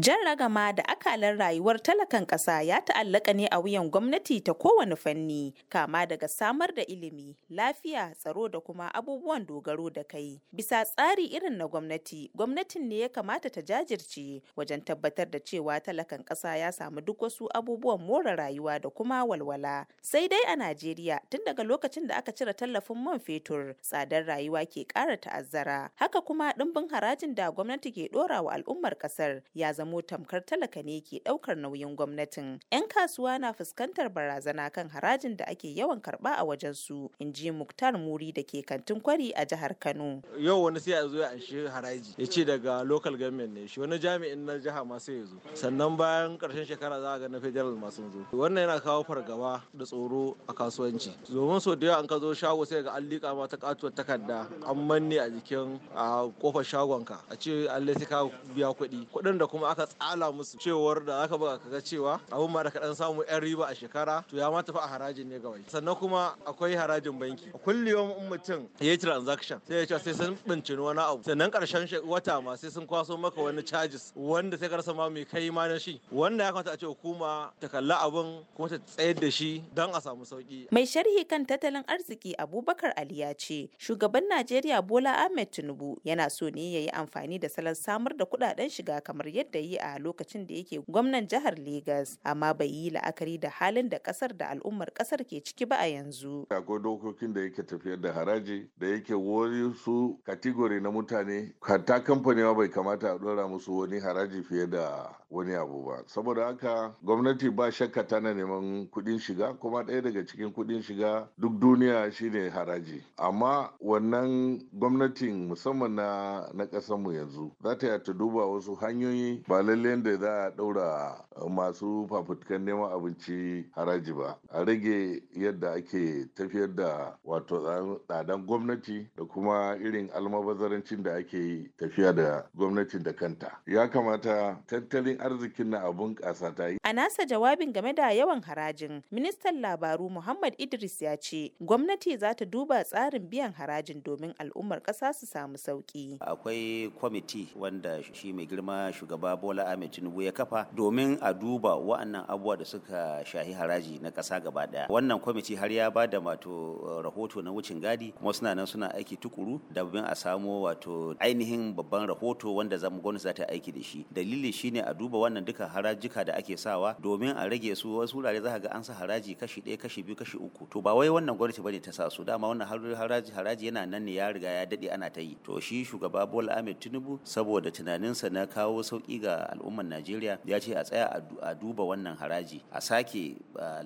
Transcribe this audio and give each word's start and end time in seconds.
Jan 0.00 0.16
ragama 0.24 0.72
da 0.72 0.82
akalar 0.88 1.36
rayuwar 1.36 1.82
talakan 1.82 2.24
ƙasa 2.26 2.62
ya 2.64 2.80
ta'allaka 2.80 3.32
ne 3.34 3.46
a 3.52 3.60
wuyan 3.60 3.90
gwamnati 3.90 4.40
ta 4.40 4.54
kowane 4.54 4.96
fanni, 4.96 5.52
kama 5.68 6.06
daga 6.06 6.28
samar 6.28 6.72
da 6.74 6.82
ilimi, 6.82 7.36
lafiya, 7.50 8.14
tsaro 8.16 8.48
da 8.48 8.60
kuma 8.60 8.88
abubuwan 8.94 9.44
dogaro 9.46 9.90
da 9.92 10.02
kai. 10.04 10.40
Bisa 10.56 10.84
tsari 10.84 11.26
irin 11.26 11.58
na 11.58 11.68
gwamnati, 11.68 12.30
gwamnatin 12.34 12.88
ne 12.88 12.98
ya 13.00 13.08
kamata 13.08 13.50
ta 13.52 13.60
jajirce 13.60 14.40
wajen 14.56 14.80
tabbatar 14.80 15.30
da 15.30 15.38
cewa 15.38 15.76
talakan 15.80 16.24
ƙasa 16.24 16.56
ya 16.58 16.72
samu 16.72 17.00
duk 17.04 17.18
wasu 17.22 17.46
abubuwan 17.54 18.00
more 18.00 18.36
rayuwa 18.36 18.80
da 18.80 18.88
kuma 18.88 19.24
walwala. 19.24 19.84
Sai 20.00 20.28
dai 20.28 20.40
a 20.48 20.56
Najeriya 20.56 21.18
tun 21.28 21.40
daga 21.46 21.62
lokacin 21.62 22.06
da 22.08 22.16
aka 22.16 22.32
cire 22.32 22.54
tallafin 22.54 22.96
man 23.04 23.18
fetur, 23.20 23.74
tsadar 23.82 24.24
rayuwa 24.24 24.64
ke 24.64 24.86
ƙara 24.88 25.20
ta'azzara. 25.20 25.90
Haka 25.96 26.20
kuma 26.22 26.52
ɗimbin 26.56 26.88
harajin 26.90 27.34
da 27.34 27.50
gwamnati 27.52 27.92
ke 27.92 28.08
ɗora 28.08 28.40
wa 28.42 28.52
al'ummar 28.56 28.96
ƙasar 28.96 29.42
ya 29.54 29.72
zamo 29.90 30.02
tamkar 30.02 30.40
talaka 30.46 30.82
ne 30.84 31.00
ke 31.00 31.20
ɗaukar 31.24 31.56
nauyin 31.58 31.96
gwamnatin. 31.96 32.60
'Yan 32.72 32.86
kasuwa 32.88 33.38
na 33.40 33.52
fuskantar 33.52 34.08
barazana 34.08 34.70
kan 34.70 34.88
harajin 34.88 35.36
da 35.36 35.44
ake 35.46 35.74
yawan 35.74 36.00
karɓa 36.00 36.34
a 36.38 36.44
wajen 36.44 36.74
su, 36.74 37.10
in 37.18 37.32
ji 37.32 37.50
Muktar 37.50 37.98
Muri 37.98 38.30
da 38.32 38.42
ke 38.42 38.62
kantin 38.62 39.00
kwari 39.02 39.32
a 39.34 39.44
jihar 39.44 39.74
Kano. 39.80 40.22
Yau 40.38 40.62
wani 40.64 40.78
sai 40.80 40.92
a 40.94 41.08
zo 41.08 41.18
ya 41.18 41.28
anshi 41.34 41.66
haraji 41.66 42.14
ya 42.18 42.26
ce 42.26 42.44
daga 42.44 42.84
local 42.86 43.16
government 43.16 43.52
ne 43.52 43.66
shi 43.66 43.80
wani 43.80 43.98
jami'in 43.98 44.38
na 44.38 44.58
jiha 44.58 44.86
ma 44.86 44.98
sai 44.98 45.14
ya 45.18 45.24
zo. 45.26 45.36
Sannan 45.54 45.96
bayan 45.96 46.38
ƙarshen 46.38 46.66
shekara 46.66 47.00
za 47.02 47.14
a 47.14 47.18
ga 47.18 47.28
na 47.28 47.40
federal 47.40 47.74
ma 47.74 47.90
sun 47.90 48.10
zo. 48.12 48.22
Wannan 48.36 48.68
yana 48.68 48.80
kawo 48.80 49.02
fargaba 49.04 49.62
da 49.74 49.84
tsoro 49.84 50.36
a 50.48 50.52
kasuwanci. 50.54 51.10
Domin 51.28 51.60
so 51.60 51.74
da 51.74 51.86
yawa 51.86 51.98
an 52.00 52.06
ka 52.06 52.18
zo 52.20 52.32
shago 52.34 52.64
sai 52.66 52.82
ga 52.82 52.94
an 52.94 53.08
liƙa 53.10 53.34
ma 53.36 53.46
ta 53.46 53.56
katuwar 53.56 53.90
takarda 53.92 54.46
an 54.66 54.76
manne 54.86 55.18
a 55.18 55.26
jikin 55.28 55.80
a 55.94 56.30
ƙofar 56.40 56.62
shagonka 56.64 57.18
a 57.28 57.36
ce 57.36 57.66
Allah 57.66 57.94
sai 57.98 58.06
ka 58.06 58.28
biya 58.54 58.70
kuɗi. 58.72 59.06
Kuɗin 59.10 59.38
da 59.38 59.46
kuma 59.46 59.66
aka 59.68 59.79
tsala 59.86 60.32
musu 60.32 60.58
cewar 60.58 61.04
da 61.04 61.22
aka 61.22 61.36
buga 61.38 61.58
kaga 61.58 61.80
cewa 61.80 62.20
abun 62.30 62.50
ma 62.52 62.62
da 62.62 62.70
kaɗan 62.70 62.94
samu 62.96 63.22
'yan 63.28 63.40
riba 63.40 63.64
a 63.68 63.74
shekara 63.74 64.24
to 64.28 64.36
ya 64.36 64.50
ma 64.50 64.62
tafi 64.62 64.78
a 64.78 64.86
harajin 64.88 65.26
ne 65.26 65.38
gawai 65.38 65.60
sannan 65.68 65.94
kuma 65.96 66.34
akwai 66.46 66.74
harajin 66.76 67.12
banki. 67.18 67.50
Kullum 67.64 68.16
in 68.18 68.28
mutum 68.30 68.66
ya 68.80 68.90
yi 68.92 68.96
transaction 68.98 69.60
sai 69.68 69.74
ya 69.82 69.86
ce 69.86 69.98
sai 69.98 70.12
sun 70.12 70.36
bincini 70.46 70.78
wani 70.82 71.00
abu. 71.00 71.22
Sannan 71.22 71.50
ƙarshen 71.50 71.86
wata 72.04 72.42
ma 72.42 72.54
sai 72.56 72.68
sun 72.70 72.86
kwaso 72.86 73.18
maka 73.18 73.40
wani 73.40 73.62
charges 73.62 74.12
wanda 74.16 74.58
sai 74.58 74.68
ka 74.68 74.76
rasa 74.76 74.94
ma 74.94 75.08
mai 75.08 75.24
kai 75.24 75.50
ma 75.50 75.66
na 75.68 75.78
shi. 75.78 76.00
Wanda 76.10 76.44
ya 76.44 76.50
kamata 76.52 76.72
a 76.72 76.76
ce 76.76 76.86
hukuma 76.86 77.50
ta 77.60 77.68
kalli 77.68 77.92
abun 77.94 78.44
kuma 78.56 78.68
ta 78.68 78.76
tsayar 78.78 79.14
da 79.20 79.30
shi 79.30 79.62
don 79.74 79.90
a 79.94 80.00
samu 80.00 80.24
sauƙi. 80.24 80.66
Mai 80.72 80.84
sharhi 80.84 81.26
kan 81.28 81.44
tattalin 81.46 81.84
arziki 81.86 82.34
Abubakar 82.36 82.92
Ali 82.96 83.20
ya 83.20 83.32
ce 83.34 83.68
shugaban 83.78 84.28
Najeriya 84.30 84.82
Bola 84.86 85.10
Ahmed 85.26 85.50
Tinubu 85.52 85.98
yana 86.04 86.30
so 86.30 86.48
ne 86.48 86.72
ya 86.74 86.80
yi 86.80 86.90
amfani 86.90 87.40
da 87.40 87.48
salon 87.48 87.74
samar 87.74 88.12
da 88.16 88.24
kuɗaɗen 88.24 88.70
shiga 88.70 89.00
kamar 89.04 89.26
yadda 89.26 89.58
yi 89.70 89.78
a 89.78 89.98
lokacin 89.98 90.46
da 90.46 90.54
yake 90.54 90.78
gwamnan 90.88 91.26
jihar 91.28 91.54
Legas, 91.58 92.18
amma 92.24 92.54
bai 92.54 92.66
yi 92.68 92.90
la'akari 92.90 93.38
da 93.40 93.48
halin 93.50 93.88
da 93.88 93.98
ƙasar 93.98 94.36
da 94.36 94.46
al'ummar 94.48 94.90
ƙasar 94.94 95.24
ke 95.24 95.40
ciki 95.44 95.66
ba 95.68 95.76
a 95.78 95.86
yanzu. 95.86 96.46
Akwai 96.50 96.78
dokokin 96.82 97.32
da 97.34 97.40
yake 97.40 97.62
tafiyar 97.62 98.00
da 98.00 98.12
haraji 98.12 98.68
da 98.78 98.86
yake 98.86 99.14
wani 99.14 99.74
su 99.74 100.18
kategori 100.24 100.80
na 100.82 100.90
mutane, 100.90 101.52
hatta 101.62 102.00
kamfani 102.00 102.42
bai 102.56 102.68
kamata 102.68 103.14
a 103.14 103.18
dora 103.18 103.46
musu 103.48 103.78
wani 103.78 104.00
haraji 104.00 104.42
fiye 104.42 104.66
da 104.70 105.14
wani 105.30 105.54
abu 105.54 105.84
ba. 105.86 106.02
Saboda 106.06 106.44
haka 106.46 106.94
gwamnati 107.04 107.50
ba 107.54 107.70
shakka 107.70 108.06
tana 108.06 108.34
neman 108.34 108.88
kuɗin 108.90 109.18
shiga 109.20 109.54
kuma 109.58 109.82
ɗaya 109.84 110.02
daga 110.02 110.26
cikin 110.26 110.52
kuɗin 110.52 110.82
shiga 110.82 111.28
duk 111.38 111.52
duniya 111.60 112.10
shine 112.12 112.50
haraji. 112.50 113.02
Amma 113.18 113.70
wannan 113.80 114.60
gwamnatin 114.72 115.48
musamman 115.48 115.94
na 115.94 116.48
na 116.54 116.96
mu 116.96 117.12
yanzu 117.12 117.50
za 117.62 117.76
ta 117.78 117.98
ta 117.98 118.12
duba 118.12 118.46
wasu 118.46 118.74
hanyoyi 118.74 119.42
ba 119.48 119.59
lallai 119.62 119.96
da 120.02 120.16
za 120.16 120.32
a 120.46 120.50
ɗaura 120.50 121.24
masu 121.48 122.06
fafutukan 122.08 122.62
neman 122.64 122.92
abinci 122.92 123.64
haraji 123.74 124.12
ba. 124.12 124.36
A 124.52 124.64
rage 124.64 125.22
yadda 125.36 125.72
ake 125.72 126.24
tafiyar 126.34 126.68
da 126.74 127.16
wato 127.24 127.60
tsadan 128.08 128.46
gwamnati 128.46 129.06
da 129.16 129.24
kuma 129.24 129.76
irin 129.82 130.10
almabazarancin 130.14 131.02
da 131.02 131.14
ake 131.16 131.70
tafiya 131.78 132.12
da 132.12 132.44
gwamnatin 132.54 133.02
da 133.02 133.12
kanta. 133.12 133.50
Ya 133.66 133.88
kamata 133.88 134.58
tattalin 134.66 135.20
arzikin 135.20 135.70
na 135.70 135.80
abun 135.86 136.14
ƙasa 136.14 136.54
ta 136.54 136.66
yi. 136.68 136.78
A 136.84 136.92
nasa 136.92 137.24
jawabin 137.26 137.72
game 137.72 137.92
da 137.94 138.10
yawan 138.10 138.42
harajin 138.42 139.02
ministan 139.12 139.60
labaru 139.60 140.10
muhammad 140.10 140.54
idris 140.58 141.02
ya 141.02 141.16
ce 141.16 141.52
gwamnati 141.60 142.16
za 142.18 142.34
ta 142.34 142.44
duba 142.44 142.84
tsarin 142.84 143.28
biyan 143.28 143.52
harajin 143.52 144.02
domin 144.02 144.34
al'ummar 144.38 144.80
ƙasa 144.82 145.12
su 145.14 145.26
samu 145.26 145.56
sauƙi. 145.56 146.18
Akwai 146.20 146.90
kwamiti 147.00 147.48
wanda 147.56 148.02
shi 148.12 148.32
mai 148.32 148.46
girma 148.46 148.92
shugaba 148.92 149.36
bola 149.50 149.66
ahmed 149.66 149.90
tinubu 149.90 150.22
ya 150.22 150.30
kafa 150.32 150.66
domin 150.70 151.18
a 151.20 151.34
duba 151.34 151.74
wa'annan 151.74 152.22
abubuwa 152.30 152.56
da 152.56 152.64
suka 152.64 153.18
shahi 153.26 153.50
haraji 153.52 153.98
na 153.98 154.10
ƙasa 154.14 154.38
gaba 154.38 154.62
ɗaya. 154.66 154.86
Wannan 154.88 155.18
kwamiti 155.18 155.58
har 155.58 155.66
ya 155.72 155.90
ba 155.90 156.06
da 156.06 156.20
wato 156.22 156.78
rahoto 157.02 157.42
na 157.42 157.50
wucin 157.50 157.80
gadi 157.82 158.12
kuma 158.14 158.30
suna 158.32 158.54
nan 158.54 158.66
suna 158.66 158.94
aiki 158.94 159.16
tukuru 159.18 159.58
domin 159.74 160.06
a 160.06 160.14
samo 160.14 160.62
wato 160.62 161.16
ainihin 161.18 161.74
babban 161.74 162.06
rahoto 162.06 162.54
wanda 162.54 162.78
za 162.78 162.86
mu 162.90 163.02
gwamnati 163.02 163.22
za 163.26 163.32
ta 163.34 163.42
aiki 163.50 163.72
da 163.74 163.82
shi. 163.82 164.06
Dalili 164.14 164.52
shine 164.54 164.86
a 164.86 164.94
duba 164.94 165.18
wannan 165.18 165.42
duka 165.44 165.66
harajika 165.66 166.24
da 166.24 166.34
ake 166.38 166.54
sawa 166.56 166.94
domin 167.02 167.34
a 167.34 167.48
rage 167.50 167.74
su. 167.74 167.90
Wasu 167.98 168.22
wurare 168.22 168.38
za 168.40 168.54
ga 168.58 168.68
an 168.70 168.84
sa 168.86 168.94
haraji 168.94 169.34
kashi 169.34 169.60
ɗaya 169.66 169.78
kashi 169.82 170.02
biyu 170.06 170.14
kashi 170.14 170.36
uku. 170.38 170.66
To 170.70 170.80
ba 170.80 170.94
wai 170.94 171.08
wannan 171.10 171.34
gwamnati 171.34 171.58
ba 171.62 171.72
ne 171.74 171.80
ta 171.82 171.90
sa 171.90 172.06
su. 172.08 172.22
Dama 172.22 172.46
wannan 172.46 172.68
haraji 172.70 173.32
haraji 173.34 173.66
yana 173.66 173.82
nan 173.86 174.04
ne 174.06 174.14
ya 174.14 174.30
riga 174.30 174.46
ya 174.48 174.62
daɗe 174.64 174.94
ana 174.94 175.10
ta 175.10 175.18
yi. 175.20 175.34
To 175.42 175.58
shi 175.58 175.82
shugaba 175.84 176.22
Bola 176.30 176.54
Ahmed 176.54 176.78
Tinubu 176.78 177.18
saboda 177.26 177.70
tunaninsa 177.74 178.30
na 178.30 178.46
kawo 178.46 178.78
sauƙi 178.86 179.18
ga 179.30 179.46
al'ummar 179.54 179.84
Najeriya 179.86 180.38
ya 180.44 180.58
ce 180.60 180.74
a 180.74 180.82
tsaya 180.84 181.22
a 181.42 181.54
duba 181.54 181.84
wannan 181.86 182.16
haraji 182.18 182.60
a 182.72 182.80
sake 182.80 183.36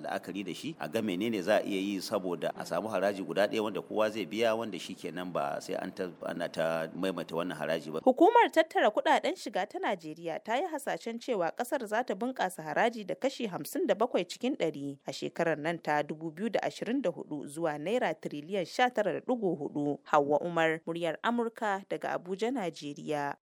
la'akari 0.01 0.43
da 0.45 0.53
shi 0.53 0.75
a 0.79 0.87
ga 0.89 1.01
menene 1.01 1.41
za 1.41 1.57
a 1.61 1.63
iya 1.63 1.81
yi 1.81 2.01
saboda 2.01 2.51
a 2.57 2.65
samu 2.65 2.87
haraji 2.89 3.23
guda 3.23 3.47
ɗaya 3.47 3.63
wanda 3.63 3.81
kowa 3.81 4.09
zai 4.09 4.25
biya 4.25 4.55
wanda 4.55 4.79
shi 4.79 4.93
kenan 4.95 5.31
ba 5.31 5.61
sai 5.61 5.75
an 5.75 5.91
ana 6.25 6.49
ta 6.49 6.87
maimaita 6.95 7.35
wannan 7.35 7.57
haraji 7.57 7.91
ba. 7.91 7.99
Hukumar 8.03 8.49
tattara 8.51 8.89
kuɗaɗen 8.89 9.35
shiga 9.35 9.65
ta 9.69 9.79
Najeriya 9.79 10.39
ta 10.43 10.55
yi 10.57 10.67
hasashen 10.71 11.19
cewa 11.19 11.51
ƙasar 11.55 11.85
za 11.87 12.03
ta 12.03 12.13
bunƙasa 12.15 12.63
haraji 12.63 13.05
da 13.05 13.15
kashi 13.15 13.47
57 13.47 14.25
cikin 14.27 14.55
100 14.57 14.97
a 15.07 15.11
shekarar 15.13 15.57
nan 15.57 15.77
ta 15.79 16.01
2024 16.01 17.47
zuwa 17.47 17.77
naira 17.77 18.13
tiriliyan 18.13 18.65
19.4. 18.65 19.97
Hauwa 20.03 20.37
Umar, 20.41 20.79
muryar 20.87 21.17
Amurka 21.23 21.83
daga 21.89 22.13
Abuja, 22.17 22.51
Najeriya. 22.51 23.33